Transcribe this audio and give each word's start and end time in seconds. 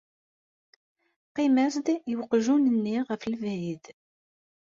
Qqim-as-d 1.27 1.87
i 2.11 2.13
uqjun-nni 2.21 2.97
ɣef 3.09 3.21
lebɛid. 3.31 3.83